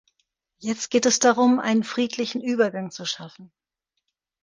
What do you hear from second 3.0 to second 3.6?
schaffen.